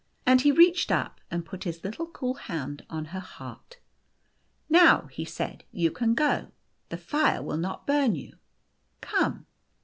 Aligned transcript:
And 0.25 0.41
he 0.41 0.51
reached 0.51 0.91
up, 0.91 1.21
and 1.29 1.45
put 1.45 1.63
his 1.63 1.83
little 1.83 2.07
cool 2.07 2.33
hand 2.33 2.83
on 2.89 3.05
her 3.13 3.19
heart." 3.19 3.77
Now," 4.67 5.01
he 5.11 5.23
said," 5.25 5.63
you 5.81 5.91
can 5.91 6.15
go. 6.15 6.47
The 6.89 6.97
fire 6.97 7.43
will 7.43 7.57
not 7.57 7.85
burn 7.85 8.15
you. 8.15 8.37
Come." 9.01 9.45